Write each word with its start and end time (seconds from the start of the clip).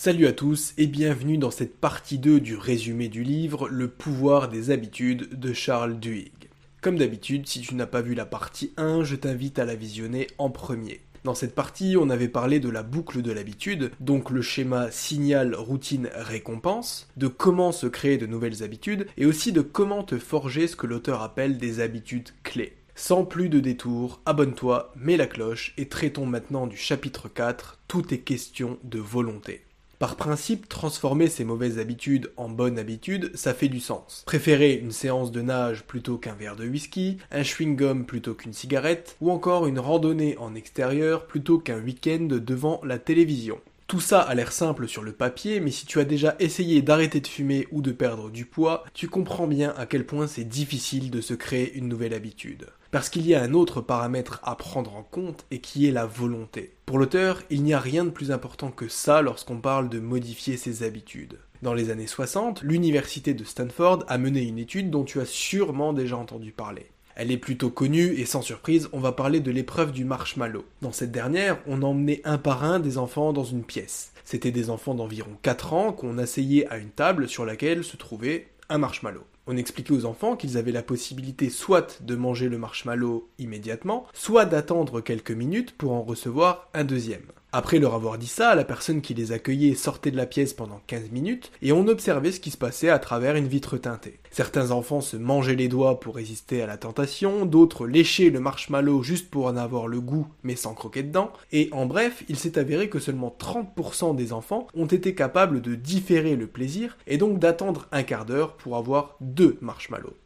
Salut 0.00 0.28
à 0.28 0.32
tous 0.32 0.74
et 0.78 0.86
bienvenue 0.86 1.38
dans 1.38 1.50
cette 1.50 1.76
partie 1.76 2.18
2 2.18 2.38
du 2.38 2.54
résumé 2.54 3.08
du 3.08 3.24
livre 3.24 3.68
Le 3.68 3.88
pouvoir 3.88 4.48
des 4.48 4.70
habitudes 4.70 5.40
de 5.40 5.52
Charles 5.52 5.98
Duhigg. 5.98 6.50
Comme 6.80 6.98
d'habitude, 6.98 7.48
si 7.48 7.62
tu 7.62 7.74
n'as 7.74 7.84
pas 7.84 8.00
vu 8.00 8.14
la 8.14 8.24
partie 8.24 8.72
1, 8.76 9.02
je 9.02 9.16
t'invite 9.16 9.58
à 9.58 9.64
la 9.64 9.74
visionner 9.74 10.28
en 10.38 10.50
premier. 10.50 11.00
Dans 11.24 11.34
cette 11.34 11.56
partie, 11.56 11.96
on 11.98 12.10
avait 12.10 12.28
parlé 12.28 12.60
de 12.60 12.68
la 12.68 12.84
boucle 12.84 13.22
de 13.22 13.32
l'habitude, 13.32 13.90
donc 13.98 14.30
le 14.30 14.40
schéma 14.40 14.92
signal, 14.92 15.56
routine, 15.56 16.10
récompense, 16.14 17.08
de 17.16 17.26
comment 17.26 17.72
se 17.72 17.88
créer 17.88 18.18
de 18.18 18.26
nouvelles 18.26 18.62
habitudes, 18.62 19.08
et 19.16 19.26
aussi 19.26 19.50
de 19.50 19.62
comment 19.62 20.04
te 20.04 20.20
forger 20.20 20.68
ce 20.68 20.76
que 20.76 20.86
l'auteur 20.86 21.22
appelle 21.22 21.58
des 21.58 21.80
habitudes 21.80 22.28
clés. 22.44 22.76
Sans 22.94 23.24
plus 23.24 23.48
de 23.48 23.58
détours, 23.58 24.20
abonne-toi, 24.26 24.92
mets 24.94 25.16
la 25.16 25.26
cloche 25.26 25.74
et 25.76 25.88
traitons 25.88 26.26
maintenant 26.26 26.68
du 26.68 26.76
chapitre 26.76 27.28
4, 27.28 27.80
tout 27.88 28.14
est 28.14 28.18
question 28.18 28.78
de 28.84 29.00
volonté. 29.00 29.64
Par 29.98 30.14
principe, 30.14 30.68
transformer 30.68 31.26
ses 31.26 31.42
mauvaises 31.42 31.80
habitudes 31.80 32.30
en 32.36 32.48
bonnes 32.48 32.78
habitudes, 32.78 33.32
ça 33.34 33.52
fait 33.52 33.66
du 33.66 33.80
sens. 33.80 34.22
Préférer 34.26 34.74
une 34.74 34.92
séance 34.92 35.32
de 35.32 35.42
nage 35.42 35.82
plutôt 35.82 36.18
qu'un 36.18 36.34
verre 36.34 36.54
de 36.54 36.68
whisky, 36.68 37.18
un 37.32 37.42
chewing-gum 37.42 38.04
plutôt 38.04 38.34
qu'une 38.34 38.52
cigarette, 38.52 39.16
ou 39.20 39.32
encore 39.32 39.66
une 39.66 39.80
randonnée 39.80 40.38
en 40.38 40.54
extérieur 40.54 41.26
plutôt 41.26 41.58
qu'un 41.58 41.80
week-end 41.80 42.28
devant 42.30 42.80
la 42.84 43.00
télévision. 43.00 43.58
Tout 43.88 44.00
ça 44.00 44.20
a 44.20 44.34
l'air 44.34 44.52
simple 44.52 44.86
sur 44.86 45.02
le 45.02 45.12
papier, 45.12 45.60
mais 45.60 45.70
si 45.70 45.86
tu 45.86 45.98
as 45.98 46.04
déjà 46.04 46.36
essayé 46.40 46.82
d'arrêter 46.82 47.22
de 47.22 47.26
fumer 47.26 47.66
ou 47.72 47.80
de 47.80 47.90
perdre 47.90 48.28
du 48.28 48.44
poids, 48.44 48.84
tu 48.92 49.08
comprends 49.08 49.46
bien 49.46 49.72
à 49.78 49.86
quel 49.86 50.04
point 50.04 50.26
c'est 50.26 50.44
difficile 50.44 51.10
de 51.10 51.22
se 51.22 51.32
créer 51.32 51.72
une 51.72 51.88
nouvelle 51.88 52.12
habitude. 52.12 52.66
Parce 52.90 53.08
qu'il 53.08 53.26
y 53.26 53.34
a 53.34 53.42
un 53.42 53.54
autre 53.54 53.80
paramètre 53.80 54.40
à 54.42 54.56
prendre 54.56 54.94
en 54.94 55.02
compte 55.02 55.46
et 55.50 55.60
qui 55.60 55.86
est 55.86 55.90
la 55.90 56.04
volonté. 56.04 56.74
Pour 56.84 56.98
l'auteur, 56.98 57.42
il 57.48 57.62
n'y 57.62 57.72
a 57.72 57.80
rien 57.80 58.04
de 58.04 58.10
plus 58.10 58.30
important 58.30 58.70
que 58.70 58.88
ça 58.88 59.22
lorsqu'on 59.22 59.58
parle 59.58 59.88
de 59.88 60.00
modifier 60.00 60.58
ses 60.58 60.82
habitudes. 60.82 61.38
Dans 61.62 61.72
les 61.72 61.88
années 61.88 62.06
60, 62.06 62.60
l'université 62.64 63.32
de 63.32 63.42
Stanford 63.42 64.04
a 64.06 64.18
mené 64.18 64.42
une 64.42 64.58
étude 64.58 64.90
dont 64.90 65.04
tu 65.04 65.18
as 65.18 65.24
sûrement 65.24 65.94
déjà 65.94 66.18
entendu 66.18 66.52
parler. 66.52 66.90
Elle 67.18 67.32
est 67.32 67.36
plutôt 67.36 67.68
connue 67.68 68.14
et 68.16 68.24
sans 68.26 68.42
surprise, 68.42 68.88
on 68.92 69.00
va 69.00 69.10
parler 69.10 69.40
de 69.40 69.50
l'épreuve 69.50 69.90
du 69.90 70.04
marshmallow. 70.04 70.64
Dans 70.82 70.92
cette 70.92 71.10
dernière, 71.10 71.58
on 71.66 71.82
emmenait 71.82 72.20
un 72.22 72.38
par 72.38 72.62
un 72.62 72.78
des 72.78 72.96
enfants 72.96 73.32
dans 73.32 73.42
une 73.42 73.64
pièce. 73.64 74.12
C'était 74.24 74.52
des 74.52 74.70
enfants 74.70 74.94
d'environ 74.94 75.32
4 75.42 75.72
ans 75.72 75.92
qu'on 75.92 76.16
asseyait 76.16 76.68
à 76.68 76.78
une 76.78 76.90
table 76.90 77.28
sur 77.28 77.44
laquelle 77.44 77.82
se 77.82 77.96
trouvait 77.96 78.46
un 78.68 78.78
marshmallow. 78.78 79.24
On 79.48 79.56
expliquait 79.56 79.94
aux 79.94 80.04
enfants 80.04 80.36
qu'ils 80.36 80.56
avaient 80.58 80.70
la 80.70 80.84
possibilité 80.84 81.50
soit 81.50 82.00
de 82.02 82.14
manger 82.14 82.48
le 82.48 82.58
marshmallow 82.58 83.28
immédiatement, 83.40 84.06
soit 84.12 84.44
d'attendre 84.44 85.00
quelques 85.00 85.32
minutes 85.32 85.76
pour 85.76 85.94
en 85.94 86.02
recevoir 86.02 86.68
un 86.72 86.84
deuxième. 86.84 87.26
Après 87.50 87.78
leur 87.78 87.94
avoir 87.94 88.18
dit 88.18 88.26
ça, 88.26 88.54
la 88.54 88.64
personne 88.64 89.00
qui 89.00 89.14
les 89.14 89.32
accueillait 89.32 89.74
sortait 89.74 90.10
de 90.10 90.18
la 90.18 90.26
pièce 90.26 90.52
pendant 90.52 90.82
15 90.86 91.10
minutes 91.12 91.50
et 91.62 91.72
on 91.72 91.88
observait 91.88 92.30
ce 92.30 92.40
qui 92.40 92.50
se 92.50 92.58
passait 92.58 92.90
à 92.90 92.98
travers 92.98 93.36
une 93.36 93.48
vitre 93.48 93.78
teintée. 93.78 94.18
Certains 94.30 94.70
enfants 94.70 95.00
se 95.00 95.16
mangeaient 95.16 95.54
les 95.54 95.68
doigts 95.68 95.98
pour 95.98 96.16
résister 96.16 96.60
à 96.60 96.66
la 96.66 96.76
tentation, 96.76 97.46
d'autres 97.46 97.86
léchaient 97.86 98.28
le 98.28 98.40
marshmallow 98.40 99.02
juste 99.02 99.30
pour 99.30 99.46
en 99.46 99.56
avoir 99.56 99.88
le 99.88 100.02
goût 100.02 100.26
mais 100.42 100.56
sans 100.56 100.74
croquer 100.74 101.02
dedans, 101.02 101.32
et 101.50 101.70
en 101.72 101.86
bref, 101.86 102.22
il 102.28 102.36
s'est 102.36 102.58
avéré 102.58 102.90
que 102.90 102.98
seulement 102.98 103.34
30% 103.40 104.14
des 104.14 104.34
enfants 104.34 104.66
ont 104.74 104.84
été 104.84 105.14
capables 105.14 105.62
de 105.62 105.74
différer 105.74 106.36
le 106.36 106.48
plaisir 106.48 106.98
et 107.06 107.16
donc 107.16 107.38
d'attendre 107.38 107.88
un 107.92 108.02
quart 108.02 108.26
d'heure 108.26 108.58
pour 108.58 108.76
avoir 108.76 109.16
deux 109.22 109.56
marshmallows. 109.62 110.16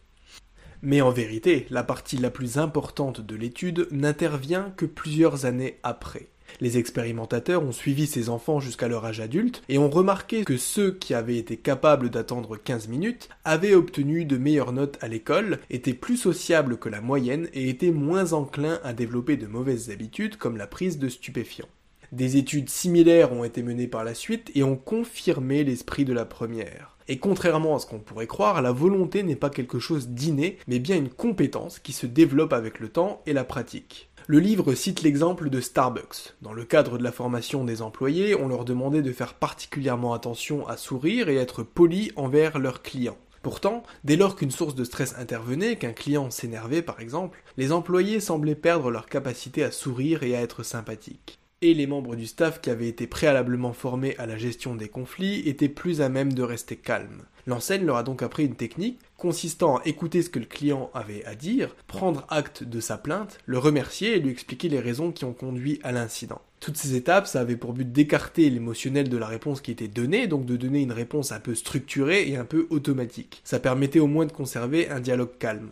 Mais 0.83 1.01
en 1.01 1.11
vérité, 1.11 1.67
la 1.71 1.85
partie 1.85 2.17
la 2.17 2.31
plus 2.31 2.59
importante 2.59 3.21
de 3.21 3.37
l'étude 3.37 3.87
n'intervient 3.93 4.73
que 4.77 4.87
plusieurs 4.87 5.47
années 5.47 5.79
après. 5.85 6.32
Les 6.61 6.79
expérimentateurs 6.79 7.63
ont 7.63 7.73
suivi 7.73 8.07
ces 8.07 8.29
enfants 8.29 8.61
jusqu'à 8.61 8.89
leur 8.89 9.05
âge 9.05 9.21
adulte 9.21 9.63
et 9.69 9.79
ont 9.79 9.91
remarqué 9.91 10.45
que 10.45 10.57
ceux 10.57 10.93
qui 10.93 11.15
avaient 11.15 11.39
été 11.39 11.57
capables 11.57 12.11
d'attendre 12.11 12.57
15 12.57 12.89
minutes 12.89 13.29
avaient 13.45 13.75
obtenu 13.75 14.25
de 14.25 14.37
meilleures 14.37 14.73
notes 14.73 14.99
à 15.01 15.09
l'école, 15.09 15.59
étaient 15.71 15.95
plus 15.95 16.17
sociables 16.17 16.79
que 16.79 16.89
la 16.89 17.01
moyenne 17.01 17.49
et 17.55 17.69
étaient 17.69 17.91
moins 17.91 18.33
enclins 18.33 18.81
à 18.85 18.93
développer 18.93 19.37
de 19.37 19.47
mauvaises 19.47 19.91
habitudes 19.91 20.37
comme 20.37 20.57
la 20.57 20.67
prise 20.67 20.99
de 20.99 21.09
stupéfiants. 21.09 21.69
Des 22.13 22.37
études 22.37 22.69
similaires 22.69 23.33
ont 23.33 23.43
été 23.43 23.63
menées 23.63 23.87
par 23.87 24.05
la 24.05 24.15
suite 24.15 24.51
et 24.55 24.63
ont 24.63 24.77
confirmé 24.77 25.65
l'esprit 25.65 26.05
de 26.05 26.13
la 26.13 26.27
première. 26.27 26.93
Et 27.09 27.19
contrairement 27.19 27.77
à 27.77 27.79
ce 27.79 27.87
qu'on 27.87 27.99
pourrait 27.99 28.27
croire, 28.27 28.63
la 28.63 28.71
volonté 28.71 29.23
n'est 29.23 29.35
pas 29.35 29.51
quelque 29.51 29.79
chose 29.79 30.09
d'inné, 30.09 30.59
mais 30.67 30.79
bien 30.79 30.97
une 30.97 31.09
compétence 31.09 31.79
qui 31.79 31.93
se 31.93 32.07
développe 32.07 32.53
avec 32.53 32.81
le 32.81 32.91
temps 32.91 33.23
et 33.27 33.33
la 33.33 33.45
pratique. 33.45 34.11
Le 34.29 34.39
livre 34.39 34.75
cite 34.75 35.03
l'exemple 35.03 35.51
de 35.51 35.61
Starbucks. 35.61 36.35
Dans 36.43 36.53
le 36.53 36.65
cadre 36.65 36.97
de 36.97 37.03
la 37.03 37.11
formation 37.11 37.65
des 37.65 37.83
employés, 37.83 38.37
on 38.37 38.47
leur 38.47 38.65
demandait 38.65 39.03
de 39.03 39.13
faire 39.13 39.35
particulièrement 39.35 40.15
attention 40.15 40.67
à 40.69 40.77
sourire 40.77 41.29
et 41.29 41.37
être 41.37 41.65
poli 41.65 42.13
envers 42.15 42.61
leurs 42.61 42.83
clients. 42.83 43.19
Pourtant, 43.43 43.83
dès 44.05 44.15
lors 44.15 44.37
qu'une 44.37 44.53
source 44.53 44.77
de 44.77 44.85
stress 44.85 45.17
intervenait, 45.19 45.75
qu'un 45.75 45.93
client 45.93 46.31
s'énervait 46.31 46.83
par 46.83 47.01
exemple, 47.01 47.43
les 47.57 47.73
employés 47.73 48.21
semblaient 48.21 48.55
perdre 48.55 48.93
leur 48.93 49.07
capacité 49.07 49.65
à 49.65 49.73
sourire 49.73 50.23
et 50.23 50.37
à 50.37 50.41
être 50.41 50.63
sympathiques 50.63 51.42
et 51.63 51.75
les 51.75 51.87
membres 51.87 52.17
du 52.17 52.27
staff 52.27 52.61
qui 52.61 52.71
avaient 52.71 52.89
été 52.89 53.07
préalablement 53.07 53.73
formés 53.73 54.17
à 54.19 54.27
la 54.27 54.37
gestion 54.37 54.75
des 54.75 54.89
conflits 54.89 55.49
étaient 55.49 55.69
plus 55.69 56.03
à 56.03 56.09
même 56.09 56.33
de 56.33 56.43
rester 56.43 56.77
calmes. 56.77 57.23
L'enseigne 57.47 57.87
leur 57.87 57.97
a 57.97 58.03
donc 58.03 58.23
appris 58.23 58.45
une 58.45 58.55
technique 58.55 59.01
consistant 59.17 59.77
à 59.77 59.83
écouter 59.85 60.23
ce 60.23 60.31
que 60.31 60.39
le 60.39 60.45
client 60.45 60.91
avait 60.95 61.25
à 61.25 61.35
dire, 61.35 61.75
prendre 61.87 62.27
acte 62.29 62.65
de 62.65 62.81
sa 62.81 62.99
plainte, 62.99 63.39
le 63.47 63.59
remercier 63.59 64.17
et 64.17 64.19
lui 64.21 64.33
expliquer 64.33 64.69
les 64.69 64.81
raisons 64.81 65.13
qui 65.13 65.25
ont 65.25 65.33
conduit 65.33 65.81
à 65.83 65.93
l'incident. 65.93 66.41
Toutes 66.59 66.77
ces 66.77 66.95
étapes, 66.95 67.27
ça 67.27 67.41
avait 67.41 67.57
pour 67.57 67.73
but 67.73 67.91
d'écarter 67.91 68.49
l'émotionnel 68.51 69.09
de 69.09 69.17
la 69.17 69.27
réponse 69.27 69.61
qui 69.61 69.71
était 69.73 69.89
donnée, 69.89 70.29
donc 70.29 70.45
de 70.45 70.57
donner 70.57 70.81
une 70.81 70.93
réponse 70.93 71.33
un 71.33 71.41
peu 71.41 71.55
structurée 71.55 72.29
et 72.29 72.37
un 72.37 72.45
peu 72.45 72.67
automatique. 72.71 73.41
Ça 73.45 73.59
permettait 73.59 73.99
au 73.99 74.07
moins 74.07 74.27
de 74.27 74.33
conserver 74.33 74.89
un 74.89 75.01
dialogue 75.01 75.37
calme. 75.39 75.71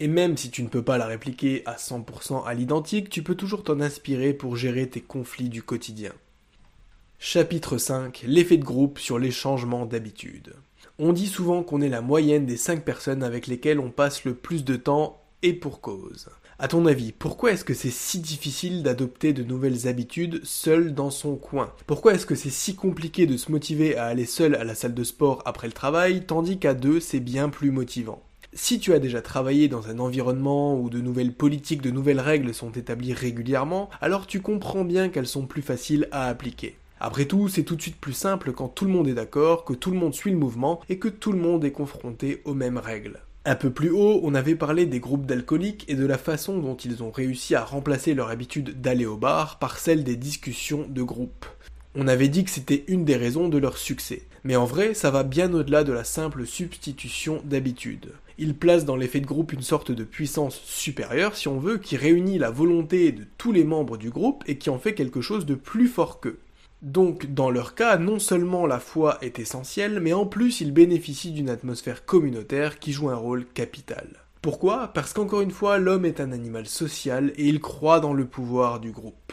Et 0.00 0.08
même 0.08 0.36
si 0.36 0.50
tu 0.50 0.62
ne 0.62 0.68
peux 0.68 0.82
pas 0.82 0.98
la 0.98 1.06
répliquer 1.06 1.62
à 1.66 1.74
100% 1.74 2.46
à 2.46 2.54
l'identique, 2.54 3.10
tu 3.10 3.22
peux 3.22 3.34
toujours 3.34 3.64
t'en 3.64 3.80
inspirer 3.80 4.32
pour 4.32 4.56
gérer 4.56 4.88
tes 4.88 5.00
conflits 5.00 5.48
du 5.48 5.62
quotidien. 5.62 6.12
Chapitre 7.18 7.78
5 7.78 8.24
L'effet 8.28 8.58
de 8.58 8.64
groupe 8.64 9.00
sur 9.00 9.18
les 9.18 9.32
changements 9.32 9.86
d'habitude. 9.86 10.54
On 11.00 11.12
dit 11.12 11.26
souvent 11.26 11.64
qu'on 11.64 11.80
est 11.80 11.88
la 11.88 12.00
moyenne 12.00 12.46
des 12.46 12.56
5 12.56 12.84
personnes 12.84 13.24
avec 13.24 13.48
lesquelles 13.48 13.80
on 13.80 13.90
passe 13.90 14.24
le 14.24 14.34
plus 14.34 14.64
de 14.64 14.76
temps 14.76 15.20
et 15.42 15.52
pour 15.52 15.80
cause. 15.80 16.28
À 16.60 16.68
ton 16.68 16.86
avis, 16.86 17.10
pourquoi 17.12 17.52
est-ce 17.52 17.64
que 17.64 17.74
c'est 17.74 17.90
si 17.90 18.20
difficile 18.20 18.84
d'adopter 18.84 19.32
de 19.32 19.42
nouvelles 19.42 19.88
habitudes 19.88 20.40
seul 20.44 20.94
dans 20.94 21.10
son 21.10 21.34
coin? 21.36 21.72
Pourquoi 21.86 22.14
est-ce 22.14 22.26
que 22.26 22.34
c'est 22.34 22.50
si 22.50 22.76
compliqué 22.76 23.26
de 23.26 23.36
se 23.36 23.50
motiver 23.50 23.96
à 23.96 24.06
aller 24.06 24.26
seul 24.26 24.54
à 24.54 24.62
la 24.62 24.74
salle 24.76 24.94
de 24.94 25.04
sport 25.04 25.42
après 25.44 25.66
le 25.66 25.72
travail, 25.72 26.24
tandis 26.24 26.58
qu'à 26.58 26.74
deux 26.74 27.00
c'est 27.00 27.20
bien 27.20 27.48
plus 27.48 27.72
motivant? 27.72 28.22
Si 28.54 28.80
tu 28.80 28.92
as 28.94 28.98
déjà 28.98 29.20
travaillé 29.20 29.68
dans 29.68 29.88
un 29.88 29.98
environnement 29.98 30.78
où 30.78 30.88
de 30.90 31.00
nouvelles 31.00 31.32
politiques, 31.32 31.82
de 31.82 31.90
nouvelles 31.90 32.20
règles 32.20 32.54
sont 32.54 32.72
établies 32.72 33.12
régulièrement, 33.12 33.90
alors 34.00 34.26
tu 34.26 34.40
comprends 34.40 34.84
bien 34.84 35.10
qu'elles 35.10 35.26
sont 35.26 35.46
plus 35.46 35.62
faciles 35.62 36.08
à 36.12 36.26
appliquer. 36.26 36.76
Après 37.00 37.26
tout, 37.26 37.48
c'est 37.48 37.62
tout 37.62 37.76
de 37.76 37.82
suite 37.82 38.00
plus 38.00 38.12
simple 38.12 38.52
quand 38.52 38.68
tout 38.68 38.84
le 38.84 38.90
monde 38.90 39.06
est 39.06 39.14
d'accord, 39.14 39.64
que 39.64 39.74
tout 39.74 39.90
le 39.90 39.98
monde 39.98 40.14
suit 40.14 40.32
le 40.32 40.36
mouvement 40.36 40.80
et 40.88 40.98
que 40.98 41.08
tout 41.08 41.32
le 41.32 41.38
monde 41.38 41.64
est 41.64 41.72
confronté 41.72 42.42
aux 42.44 42.54
mêmes 42.54 42.78
règles. 42.78 43.20
Un 43.44 43.54
peu 43.54 43.70
plus 43.70 43.90
haut, 43.90 44.20
on 44.24 44.34
avait 44.34 44.56
parlé 44.56 44.84
des 44.84 44.98
groupes 44.98 45.26
d'alcooliques 45.26 45.84
et 45.88 45.94
de 45.94 46.04
la 46.04 46.18
façon 46.18 46.58
dont 46.58 46.76
ils 46.76 47.02
ont 47.02 47.10
réussi 47.10 47.54
à 47.54 47.64
remplacer 47.64 48.14
leur 48.14 48.30
habitude 48.30 48.80
d'aller 48.80 49.06
au 49.06 49.16
bar 49.16 49.58
par 49.58 49.78
celle 49.78 50.04
des 50.04 50.16
discussions 50.16 50.86
de 50.88 51.02
groupe. 51.02 51.46
On 51.94 52.08
avait 52.08 52.28
dit 52.28 52.44
que 52.44 52.50
c'était 52.50 52.84
une 52.88 53.04
des 53.04 53.16
raisons 53.16 53.48
de 53.48 53.58
leur 53.58 53.78
succès. 53.78 54.22
Mais 54.44 54.56
en 54.56 54.64
vrai, 54.64 54.94
ça 54.94 55.10
va 55.10 55.22
bien 55.22 55.52
au-delà 55.54 55.84
de 55.84 55.92
la 55.92 56.04
simple 56.04 56.46
substitution 56.46 57.40
d'habitude 57.44 58.12
il 58.38 58.54
place 58.54 58.84
dans 58.84 58.96
l'effet 58.96 59.20
de 59.20 59.26
groupe 59.26 59.52
une 59.52 59.62
sorte 59.62 59.90
de 59.90 60.04
puissance 60.04 60.60
supérieure, 60.64 61.36
si 61.36 61.48
on 61.48 61.58
veut, 61.58 61.78
qui 61.78 61.96
réunit 61.96 62.38
la 62.38 62.50
volonté 62.50 63.12
de 63.12 63.26
tous 63.36 63.52
les 63.52 63.64
membres 63.64 63.96
du 63.96 64.10
groupe 64.10 64.44
et 64.46 64.58
qui 64.58 64.70
en 64.70 64.78
fait 64.78 64.94
quelque 64.94 65.20
chose 65.20 65.44
de 65.44 65.54
plus 65.54 65.88
fort 65.88 66.20
qu'eux. 66.20 66.38
Donc, 66.80 67.34
dans 67.34 67.50
leur 67.50 67.74
cas, 67.74 67.98
non 67.98 68.20
seulement 68.20 68.64
la 68.64 68.78
foi 68.78 69.18
est 69.20 69.40
essentielle, 69.40 69.98
mais 70.00 70.12
en 70.12 70.26
plus 70.26 70.60
ils 70.60 70.72
bénéficient 70.72 71.32
d'une 71.32 71.50
atmosphère 71.50 72.04
communautaire 72.04 72.78
qui 72.78 72.92
joue 72.92 73.10
un 73.10 73.16
rôle 73.16 73.46
capital. 73.46 74.06
Pourquoi? 74.42 74.88
Parce 74.94 75.12
qu'encore 75.12 75.40
une 75.40 75.50
fois, 75.50 75.78
l'homme 75.78 76.04
est 76.04 76.20
un 76.20 76.30
animal 76.30 76.66
social 76.66 77.32
et 77.36 77.48
il 77.48 77.60
croit 77.60 77.98
dans 77.98 78.12
le 78.12 78.26
pouvoir 78.26 78.78
du 78.78 78.92
groupe. 78.92 79.32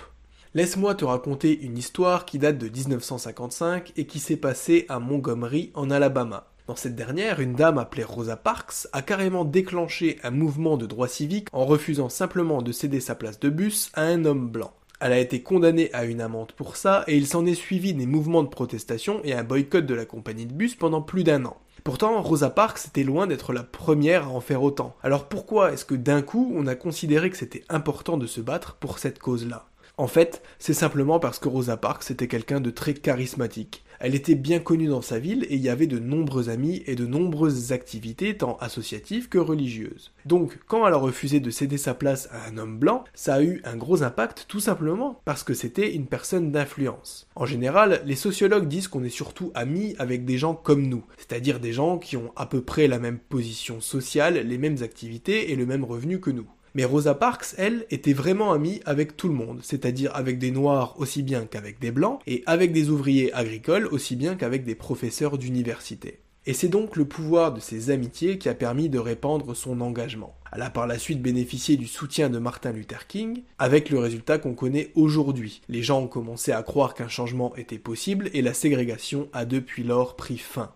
Laisse-moi 0.56 0.96
te 0.96 1.06
raconter 1.06 1.62
une 1.62 1.78
histoire 1.78 2.25
qui 2.25 2.40
date 2.40 2.58
de 2.58 2.69
1955 2.69 3.94
et 3.98 4.08
qui 4.08 4.19
s'est 4.19 4.38
passée 4.38 4.86
à 4.90 5.00
Montgomery 5.00 5.69
en 5.75 5.92
Alabama. 5.92 6.48
Dans 6.67 6.75
cette 6.75 6.95
dernière, 6.95 7.41
une 7.41 7.53
dame 7.53 7.77
appelée 7.77 8.03
Rosa 8.03 8.38
Parks 8.38 8.88
a 8.91 9.03
carrément 9.03 9.45
déclenché 9.45 10.17
un 10.23 10.31
mouvement 10.31 10.77
de 10.77 10.88
droit 10.88 11.07
civique 11.07 11.47
en 11.51 11.63
refusant 11.63 12.09
simplement 12.09 12.63
de 12.63 12.71
céder 12.71 13.00
sa 13.00 13.13
place 13.13 13.39
de 13.39 13.50
bus 13.50 13.91
à 13.94 14.01
un 14.01 14.25
homme 14.25 14.50
blanc. 14.50 14.73
Elle 15.00 15.12
a 15.12 15.19
été 15.19 15.44
condamnée 15.44 15.91
à 15.94 16.06
une 16.06 16.21
amende 16.21 16.53
pour 16.53 16.75
ça 16.75 17.03
et 17.06 17.17
il 17.17 17.27
s'en 17.27 17.45
est 17.45 17.53
suivi 17.53 17.94
des 17.94 18.07
mouvements 18.07 18.41
de 18.41 18.50
protestation 18.50 19.21
et 19.23 19.33
un 19.33 19.44
boycott 19.44 19.85
de 19.85 19.94
la 19.94 20.06
compagnie 20.06 20.47
de 20.47 20.53
bus 20.53 20.73
pendant 20.73 21.03
plus 21.03 21.23
d'un 21.23 21.45
an. 21.45 21.57
Pourtant, 21.83 22.19
Rosa 22.23 22.50
Parks 22.50 22.88
était 22.88 23.03
loin 23.03 23.27
d'être 23.27 23.53
la 23.53 23.62
première 23.62 24.23
à 24.23 24.29
en 24.29 24.41
faire 24.41 24.63
autant. 24.63 24.95
Alors 25.03 25.29
pourquoi 25.29 25.71
est-ce 25.71 25.85
que 25.85 25.94
d'un 25.94 26.23
coup 26.23 26.51
on 26.56 26.65
a 26.65 26.73
considéré 26.73 27.29
que 27.29 27.38
c'était 27.38 27.63
important 27.69 28.17
de 28.17 28.25
se 28.25 28.41
battre 28.41 28.77
pour 28.79 28.97
cette 28.97 29.19
cause-là? 29.19 29.67
En 29.97 30.07
fait, 30.07 30.41
c'est 30.59 30.73
simplement 30.73 31.19
parce 31.19 31.38
que 31.38 31.47
Rosa 31.47 31.77
Parks 31.77 32.09
était 32.09 32.27
quelqu'un 32.27 32.59
de 32.59 32.71
très 32.71 32.95
charismatique. 32.95 33.85
Elle 34.00 34.15
était 34.15 34.36
bien 34.36 34.59
connue 34.59 34.88
dans 34.88 35.01
sa 35.01 35.19
ville 35.19 35.45
et 35.50 35.57
y 35.57 35.69
avait 35.69 35.88
de 35.88 36.00
nombreux 36.00 36.50
amis 36.50 36.83
et 36.86 36.95
de 36.95 37.06
nombreuses 37.06 37.71
activités 37.71 38.38
tant 38.38 38.57
associatives 38.57 39.30
que 39.30 39.38
religieuses. 39.38 40.12
Donc 40.25 40.59
quand 40.68 40.86
elle 40.88 40.94
a 40.94 40.97
refusé 40.97 41.39
de 41.39 41.50
céder 41.50 41.77
sa 41.77 41.94
place 41.94 42.27
à 42.31 42.50
un 42.50 42.57
homme 42.57 42.77
blanc, 42.77 43.03
ça 43.13 43.36
a 43.36 43.44
eu 43.44 43.62
un 43.63 43.77
gros 43.77 44.03
impact 44.03 44.45
tout 44.47 44.59
simplement 44.59 45.21
parce 45.25 45.44
que 45.44 45.53
c'était 45.53 45.94
une 45.94 46.07
personne 46.07 46.51
d'influence. 46.51 47.27
En 47.36 47.45
général, 47.45 48.01
les 48.06 48.15
sociologues 48.15 48.68
disent 48.68 48.88
qu'on 48.88 49.03
est 49.03 49.09
surtout 49.09 49.51
amis 49.56 49.95
avec 50.00 50.25
des 50.25 50.38
gens 50.38 50.56
comme 50.56 50.88
nous, 50.88 51.03
c'est-à-dire 51.18 51.59
des 51.59 51.74
gens 51.74 51.98
qui 51.98 52.18
ont 52.18 52.31
à 52.36 52.45
peu 52.45 52.62
près 52.62 52.88
la 52.88 53.00
même 53.00 53.19
position 53.19 53.81
sociale, 53.81 54.36
les 54.36 54.57
mêmes 54.57 54.81
activités 54.81 55.51
et 55.51 55.56
le 55.56 55.65
même 55.65 55.83
revenu 55.83 56.19
que 56.19 56.31
nous. 56.31 56.48
Mais 56.75 56.83
Rosa 56.83 57.16
Parks, 57.16 57.56
elle, 57.57 57.86
était 57.89 58.12
vraiment 58.12 58.51
amie 58.51 58.81
avec 58.86 59.16
tout 59.16 59.30
le 59.30 59.33
monde, 59.33 59.62
c'est-à-dire 59.63 60.13
avec 60.13 60.38
des 60.38 60.51
noirs 60.51 60.95
aussi 61.00 61.24
bien 61.24 61.45
qu'avec 61.45 61.80
des 61.80 61.92
blancs, 61.92 62.19
et 62.27 62.44
avec 62.45 62.74
des 62.74 62.89
ouvriers 62.89 63.33
agricoles 63.33 63.88
aussi 63.88 64.18
bien 64.18 64.36
qu'avec 64.36 64.66
des 64.66 64.75
professeurs 64.75 65.38
d'université. 65.38 66.19
Et 66.45 66.54
c'est 66.54 66.68
donc 66.68 66.98
le 66.98 67.06
pouvoir 67.06 67.54
de 67.54 67.62
ces 67.62 67.92
amitiés 67.92 68.38
qui 68.38 68.50
a 68.50 68.54
permis 68.54 68.89
de 68.89 69.00
répandre 69.00 69.56
son 69.56 69.80
engagement. 69.80 70.36
Elle 70.51 70.63
a 70.63 70.69
par 70.69 70.86
la 70.86 71.00
suite 71.00 71.22
bénéficié 71.22 71.77
du 71.77 71.88
soutien 71.88 72.30
de 72.30 72.39
Martin 72.39 72.74
Luther 72.74 73.07
King, 73.07 73.44
avec 73.57 73.89
le 73.89 73.98
résultat 73.98 74.38
qu'on 74.38 74.54
connaît 74.54 74.92
aujourd'hui. 74.95 75.62
Les 75.69 75.81
gens 75.81 76.01
ont 76.01 76.07
commencé 76.07 76.51
à 76.51 76.62
croire 76.62 76.94
qu'un 76.94 77.07
changement 77.07 77.56
était 77.56 77.80
possible 77.80 78.30
et 78.33 78.42
la 78.42 78.54
ségrégation 78.54 79.30
a 79.31 79.45
depuis 79.45 79.83
lors 79.83 80.18
pris 80.18 80.38
fin. 80.38 80.74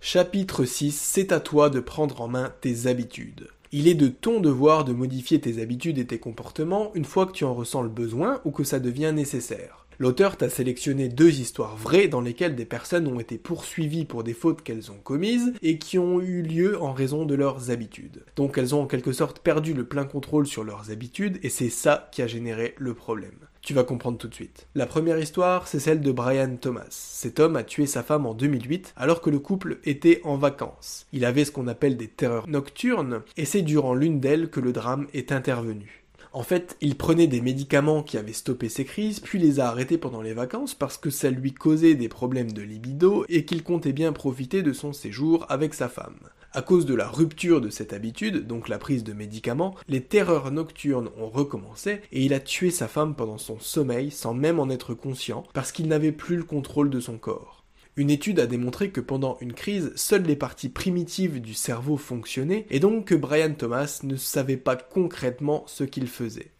Chapitre 0.00 0.64
6 0.64 1.00
C'est 1.00 1.30
à 1.30 1.38
toi 1.38 1.70
de 1.70 1.78
prendre 1.78 2.20
en 2.20 2.26
main 2.26 2.52
tes 2.60 2.88
habitudes. 2.88 3.48
Il 3.74 3.88
est 3.88 3.94
de 3.94 4.08
ton 4.08 4.40
devoir 4.40 4.84
de 4.84 4.92
modifier 4.92 5.40
tes 5.40 5.62
habitudes 5.62 5.96
et 5.96 6.06
tes 6.06 6.18
comportements 6.18 6.90
une 6.94 7.06
fois 7.06 7.24
que 7.24 7.32
tu 7.32 7.44
en 7.44 7.54
ressens 7.54 7.80
le 7.80 7.88
besoin 7.88 8.42
ou 8.44 8.50
que 8.50 8.64
ça 8.64 8.78
devient 8.78 9.12
nécessaire. 9.14 9.86
L'auteur 9.98 10.36
t'a 10.36 10.50
sélectionné 10.50 11.08
deux 11.08 11.40
histoires 11.40 11.74
vraies 11.74 12.08
dans 12.08 12.20
lesquelles 12.20 12.54
des 12.54 12.66
personnes 12.66 13.06
ont 13.06 13.18
été 13.18 13.38
poursuivies 13.38 14.04
pour 14.04 14.24
des 14.24 14.34
fautes 14.34 14.60
qu'elles 14.60 14.90
ont 14.90 14.98
commises 15.02 15.54
et 15.62 15.78
qui 15.78 15.98
ont 15.98 16.20
eu 16.20 16.42
lieu 16.42 16.82
en 16.82 16.92
raison 16.92 17.24
de 17.24 17.34
leurs 17.34 17.70
habitudes. 17.70 18.24
Donc 18.36 18.58
elles 18.58 18.74
ont 18.74 18.82
en 18.82 18.86
quelque 18.86 19.12
sorte 19.12 19.38
perdu 19.38 19.72
le 19.72 19.86
plein 19.86 20.04
contrôle 20.04 20.46
sur 20.46 20.64
leurs 20.64 20.90
habitudes 20.90 21.38
et 21.42 21.48
c'est 21.48 21.70
ça 21.70 22.10
qui 22.12 22.20
a 22.20 22.26
généré 22.26 22.74
le 22.76 22.92
problème. 22.92 23.38
Tu 23.62 23.74
vas 23.74 23.84
comprendre 23.84 24.18
tout 24.18 24.26
de 24.26 24.34
suite. 24.34 24.66
La 24.74 24.86
première 24.86 25.20
histoire, 25.20 25.68
c'est 25.68 25.78
celle 25.78 26.00
de 26.00 26.10
Brian 26.10 26.56
Thomas. 26.56 26.88
Cet 26.90 27.38
homme 27.38 27.54
a 27.54 27.62
tué 27.62 27.86
sa 27.86 28.02
femme 28.02 28.26
en 28.26 28.34
2008 28.34 28.92
alors 28.96 29.20
que 29.20 29.30
le 29.30 29.38
couple 29.38 29.78
était 29.84 30.20
en 30.24 30.36
vacances. 30.36 31.06
Il 31.12 31.24
avait 31.24 31.44
ce 31.44 31.52
qu'on 31.52 31.68
appelle 31.68 31.96
des 31.96 32.08
terreurs 32.08 32.48
nocturnes 32.48 33.22
et 33.36 33.44
c'est 33.44 33.62
durant 33.62 33.94
l'une 33.94 34.18
d'elles 34.18 34.50
que 34.50 34.58
le 34.58 34.72
drame 34.72 35.06
est 35.14 35.30
intervenu. 35.30 36.02
En 36.32 36.42
fait, 36.42 36.76
il 36.80 36.96
prenait 36.96 37.28
des 37.28 37.40
médicaments 37.40 38.02
qui 38.02 38.18
avaient 38.18 38.32
stoppé 38.32 38.68
ses 38.68 38.84
crises, 38.84 39.20
puis 39.20 39.38
les 39.38 39.60
a 39.60 39.68
arrêtés 39.68 39.98
pendant 39.98 40.22
les 40.22 40.34
vacances 40.34 40.74
parce 40.74 40.96
que 40.96 41.10
ça 41.10 41.30
lui 41.30 41.52
causait 41.52 41.94
des 41.94 42.08
problèmes 42.08 42.50
de 42.50 42.62
libido 42.62 43.24
et 43.28 43.44
qu'il 43.44 43.62
comptait 43.62 43.92
bien 43.92 44.12
profiter 44.12 44.62
de 44.62 44.72
son 44.72 44.92
séjour 44.92 45.46
avec 45.48 45.74
sa 45.74 45.88
femme. 45.88 46.18
À 46.54 46.60
cause 46.60 46.84
de 46.84 46.94
la 46.94 47.08
rupture 47.08 47.62
de 47.62 47.70
cette 47.70 47.94
habitude, 47.94 48.46
donc 48.46 48.68
la 48.68 48.78
prise 48.78 49.04
de 49.04 49.14
médicaments, 49.14 49.74
les 49.88 50.02
terreurs 50.02 50.50
nocturnes 50.50 51.08
ont 51.16 51.30
recommencé 51.30 52.02
et 52.12 52.22
il 52.22 52.34
a 52.34 52.40
tué 52.40 52.70
sa 52.70 52.88
femme 52.88 53.14
pendant 53.14 53.38
son 53.38 53.58
sommeil 53.58 54.10
sans 54.10 54.34
même 54.34 54.60
en 54.60 54.68
être 54.68 54.92
conscient 54.92 55.44
parce 55.54 55.72
qu'il 55.72 55.88
n'avait 55.88 56.12
plus 56.12 56.36
le 56.36 56.44
contrôle 56.44 56.90
de 56.90 57.00
son 57.00 57.16
corps. 57.16 57.64
Une 57.96 58.10
étude 58.10 58.38
a 58.38 58.46
démontré 58.46 58.90
que 58.90 59.00
pendant 59.00 59.38
une 59.40 59.54
crise, 59.54 59.92
seules 59.96 60.24
les 60.24 60.36
parties 60.36 60.68
primitives 60.68 61.40
du 61.40 61.54
cerveau 61.54 61.96
fonctionnaient 61.96 62.66
et 62.68 62.80
donc 62.80 63.06
que 63.06 63.14
Brian 63.14 63.54
Thomas 63.54 64.00
ne 64.02 64.16
savait 64.16 64.58
pas 64.58 64.76
concrètement 64.76 65.64
ce 65.66 65.84
qu'il 65.84 66.06
faisait. 66.06 66.52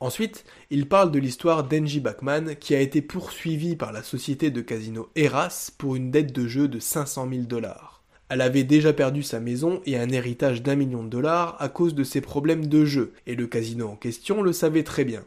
Ensuite, 0.00 0.46
il 0.70 0.88
parle 0.88 1.10
de 1.10 1.18
l'histoire 1.18 1.64
d'Engie 1.64 2.00
Bachman 2.00 2.56
qui 2.56 2.74
a 2.74 2.80
été 2.80 3.02
poursuivi 3.02 3.76
par 3.76 3.92
la 3.92 4.02
société 4.02 4.50
de 4.50 4.62
casino 4.62 5.10
Eras 5.16 5.70
pour 5.76 5.96
une 5.96 6.10
dette 6.10 6.32
de 6.32 6.46
jeu 6.46 6.66
de 6.66 6.78
500 6.78 7.28
000 7.30 7.42
dollars. 7.42 7.93
Elle 8.28 8.40
avait 8.40 8.64
déjà 8.64 8.92
perdu 8.92 9.22
sa 9.22 9.38
maison 9.38 9.80
et 9.84 9.98
un 9.98 10.08
héritage 10.08 10.62
d'un 10.62 10.76
million 10.76 11.04
de 11.04 11.08
dollars 11.08 11.56
à 11.60 11.68
cause 11.68 11.94
de 11.94 12.04
ses 12.04 12.20
problèmes 12.20 12.66
de 12.66 12.84
jeu, 12.84 13.12
et 13.26 13.34
le 13.34 13.46
casino 13.46 13.88
en 13.88 13.96
question 13.96 14.42
le 14.42 14.52
savait 14.52 14.82
très 14.82 15.04
bien. 15.04 15.24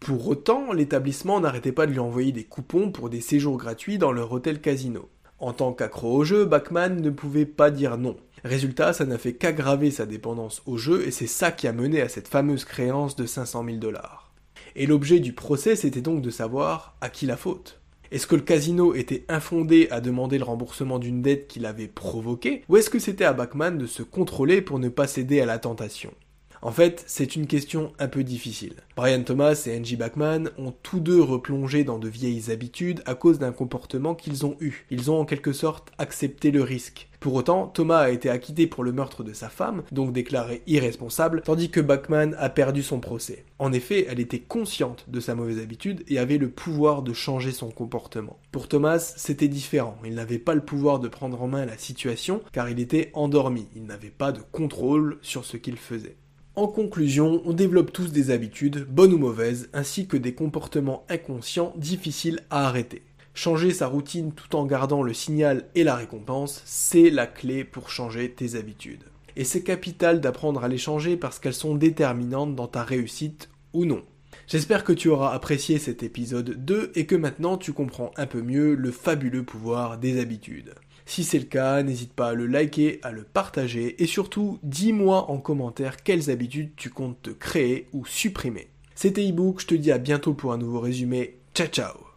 Pour 0.00 0.26
autant, 0.26 0.72
l'établissement 0.72 1.40
n'arrêtait 1.40 1.72
pas 1.72 1.86
de 1.86 1.92
lui 1.92 2.00
envoyer 2.00 2.32
des 2.32 2.44
coupons 2.44 2.90
pour 2.90 3.10
des 3.10 3.20
séjours 3.20 3.58
gratuits 3.58 3.98
dans 3.98 4.12
leur 4.12 4.32
hôtel 4.32 4.60
casino. 4.60 5.08
En 5.38 5.52
tant 5.52 5.72
qu'accro 5.72 6.16
au 6.16 6.24
jeu, 6.24 6.44
Bachman 6.44 7.00
ne 7.00 7.10
pouvait 7.10 7.46
pas 7.46 7.70
dire 7.70 7.98
non. 7.98 8.16
Résultat, 8.44 8.92
ça 8.92 9.04
n'a 9.04 9.18
fait 9.18 9.34
qu'aggraver 9.34 9.90
sa 9.90 10.06
dépendance 10.06 10.62
au 10.66 10.76
jeu 10.76 11.06
et 11.06 11.10
c'est 11.10 11.26
ça 11.26 11.52
qui 11.52 11.68
a 11.68 11.72
mené 11.72 12.00
à 12.00 12.08
cette 12.08 12.28
fameuse 12.28 12.64
créance 12.64 13.14
de 13.14 13.26
500 13.26 13.64
000 13.64 13.76
dollars. 13.76 14.32
Et 14.74 14.86
l'objet 14.86 15.20
du 15.20 15.32
procès, 15.32 15.76
c'était 15.76 16.00
donc 16.00 16.22
de 16.22 16.30
savoir 16.30 16.96
à 17.00 17.10
qui 17.10 17.26
la 17.26 17.36
faute. 17.36 17.81
Est-ce 18.12 18.26
que 18.26 18.34
le 18.36 18.42
casino 18.42 18.94
était 18.94 19.24
infondé 19.28 19.88
à 19.90 20.02
demander 20.02 20.36
le 20.36 20.44
remboursement 20.44 20.98
d'une 20.98 21.22
dette 21.22 21.48
qu'il 21.48 21.64
avait 21.64 21.88
provoquée, 21.88 22.62
ou 22.68 22.76
est-ce 22.76 22.90
que 22.90 22.98
c'était 22.98 23.24
à 23.24 23.32
Bachman 23.32 23.78
de 23.78 23.86
se 23.86 24.02
contrôler 24.02 24.60
pour 24.60 24.78
ne 24.78 24.90
pas 24.90 25.06
céder 25.06 25.40
à 25.40 25.46
la 25.46 25.58
tentation? 25.58 26.12
En 26.60 26.72
fait, 26.72 27.02
c'est 27.06 27.36
une 27.36 27.46
question 27.46 27.94
un 27.98 28.08
peu 28.08 28.22
difficile. 28.22 28.74
Brian 28.96 29.22
Thomas 29.22 29.62
et 29.64 29.78
Angie 29.78 29.96
Bachman 29.96 30.50
ont 30.58 30.74
tous 30.82 31.00
deux 31.00 31.22
replongé 31.22 31.84
dans 31.84 31.98
de 31.98 32.10
vieilles 32.10 32.50
habitudes 32.50 33.02
à 33.06 33.14
cause 33.14 33.38
d'un 33.38 33.50
comportement 33.50 34.14
qu'ils 34.14 34.44
ont 34.44 34.58
eu. 34.60 34.84
Ils 34.90 35.10
ont 35.10 35.18
en 35.18 35.24
quelque 35.24 35.54
sorte 35.54 35.90
accepté 35.96 36.50
le 36.50 36.62
risque. 36.62 37.08
Pour 37.22 37.34
autant, 37.34 37.68
Thomas 37.68 38.00
a 38.00 38.10
été 38.10 38.28
acquitté 38.30 38.66
pour 38.66 38.82
le 38.82 38.90
meurtre 38.90 39.22
de 39.22 39.32
sa 39.32 39.48
femme, 39.48 39.84
donc 39.92 40.12
déclaré 40.12 40.60
irresponsable, 40.66 41.42
tandis 41.44 41.70
que 41.70 41.78
Bachman 41.78 42.34
a 42.36 42.48
perdu 42.48 42.82
son 42.82 42.98
procès. 42.98 43.44
En 43.60 43.72
effet, 43.72 44.06
elle 44.08 44.18
était 44.18 44.40
consciente 44.40 45.04
de 45.06 45.20
sa 45.20 45.36
mauvaise 45.36 45.60
habitude 45.60 46.02
et 46.08 46.18
avait 46.18 46.36
le 46.36 46.50
pouvoir 46.50 47.02
de 47.02 47.12
changer 47.12 47.52
son 47.52 47.70
comportement. 47.70 48.40
Pour 48.50 48.66
Thomas, 48.66 48.98
c'était 48.98 49.46
différent. 49.46 49.96
Il 50.04 50.16
n'avait 50.16 50.40
pas 50.40 50.56
le 50.56 50.64
pouvoir 50.64 50.98
de 50.98 51.06
prendre 51.06 51.40
en 51.40 51.46
main 51.46 51.64
la 51.64 51.78
situation 51.78 52.42
car 52.50 52.68
il 52.68 52.80
était 52.80 53.12
endormi. 53.14 53.68
Il 53.76 53.84
n'avait 53.84 54.10
pas 54.10 54.32
de 54.32 54.40
contrôle 54.50 55.18
sur 55.22 55.44
ce 55.44 55.56
qu'il 55.56 55.76
faisait. 55.76 56.16
En 56.56 56.66
conclusion, 56.66 57.40
on 57.46 57.52
développe 57.52 57.92
tous 57.92 58.12
des 58.12 58.30
habitudes, 58.30 58.84
bonnes 58.90 59.14
ou 59.14 59.18
mauvaises, 59.18 59.70
ainsi 59.72 60.06
que 60.06 60.18
des 60.18 60.34
comportements 60.34 61.06
inconscients 61.08 61.72
difficiles 61.76 62.40
à 62.50 62.66
arrêter. 62.66 63.02
Changer 63.34 63.72
sa 63.72 63.86
routine 63.86 64.32
tout 64.32 64.56
en 64.56 64.66
gardant 64.66 65.02
le 65.02 65.14
signal 65.14 65.68
et 65.74 65.84
la 65.84 65.96
récompense, 65.96 66.62
c'est 66.66 67.10
la 67.10 67.26
clé 67.26 67.64
pour 67.64 67.88
changer 67.88 68.30
tes 68.30 68.56
habitudes. 68.56 69.04
Et 69.36 69.44
c'est 69.44 69.62
capital 69.62 70.20
d'apprendre 70.20 70.64
à 70.64 70.68
les 70.68 70.78
changer 70.78 71.16
parce 71.16 71.38
qu'elles 71.38 71.54
sont 71.54 71.74
déterminantes 71.74 72.54
dans 72.54 72.68
ta 72.68 72.82
réussite 72.82 73.48
ou 73.72 73.86
non. 73.86 74.02
J'espère 74.46 74.84
que 74.84 74.92
tu 74.92 75.08
auras 75.08 75.32
apprécié 75.32 75.78
cet 75.78 76.02
épisode 76.02 76.64
2 76.64 76.92
et 76.94 77.06
que 77.06 77.16
maintenant 77.16 77.56
tu 77.56 77.72
comprends 77.72 78.10
un 78.16 78.26
peu 78.26 78.42
mieux 78.42 78.74
le 78.74 78.90
fabuleux 78.90 79.44
pouvoir 79.44 79.98
des 79.98 80.20
habitudes. 80.20 80.74
Si 81.06 81.24
c'est 81.24 81.38
le 81.38 81.46
cas, 81.46 81.82
n'hésite 81.82 82.12
pas 82.12 82.28
à 82.28 82.34
le 82.34 82.46
liker, 82.46 83.00
à 83.02 83.12
le 83.12 83.22
partager 83.22 84.02
et 84.02 84.06
surtout 84.06 84.58
dis-moi 84.62 85.30
en 85.30 85.38
commentaire 85.38 86.02
quelles 86.02 86.30
habitudes 86.30 86.72
tu 86.76 86.90
comptes 86.90 87.22
te 87.22 87.30
créer 87.30 87.88
ou 87.92 88.04
supprimer. 88.04 88.68
C'était 88.94 89.26
ebook, 89.26 89.60
je 89.60 89.66
te 89.66 89.74
dis 89.74 89.90
à 89.90 89.98
bientôt 89.98 90.34
pour 90.34 90.52
un 90.52 90.58
nouveau 90.58 90.80
résumé. 90.80 91.38
Ciao 91.54 91.68
ciao 91.68 92.11